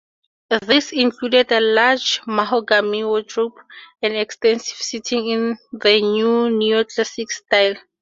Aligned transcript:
This 0.63 0.93
included 0.93 1.51
a 1.51 1.59
large 1.59 2.21
mahogany 2.25 3.03
wardrobe 3.03 3.53
and 4.01 4.15
extensive 4.15 4.77
seating 4.79 5.27
in 5.27 5.59
the 5.73 6.01
new 6.01 6.49
Neo-classical 6.49 7.27
style. 7.29 7.75